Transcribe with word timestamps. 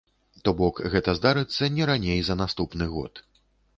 То 0.47 0.53
бок, 0.61 0.79
гэта 0.93 1.13
здарыцца 1.19 1.69
не 1.75 1.83
раней 1.93 2.19
за 2.31 2.39
наступны 2.43 2.89
год. 2.99 3.27